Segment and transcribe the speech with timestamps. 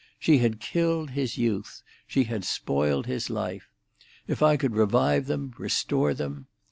[0.17, 3.69] She had killed his youth; she had spoiled his life:
[4.25, 6.47] if I could revive them, restore them!